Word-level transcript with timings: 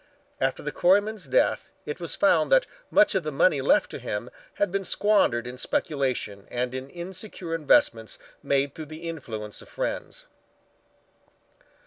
After 0.39 0.63
the 0.63 0.71
quarryman's 0.71 1.27
death 1.27 1.69
it 1.85 1.99
was 1.99 2.15
found 2.15 2.51
that 2.51 2.65
much 2.89 3.13
of 3.13 3.21
the 3.21 3.31
money 3.31 3.61
left 3.61 3.91
to 3.91 3.99
him 3.99 4.31
had 4.55 4.71
been 4.71 4.83
squandered 4.83 5.45
in 5.45 5.59
speculation 5.59 6.47
and 6.49 6.73
in 6.73 6.89
insecure 6.89 7.53
investments 7.53 8.17
made 8.41 8.73
through 8.73 8.85
the 8.85 9.07
influence 9.07 9.61
of 9.61 9.69
friends. 9.69 10.25